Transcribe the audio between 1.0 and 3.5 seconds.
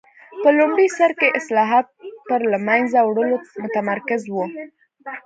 کې اصلاحات پر له منځه وړلو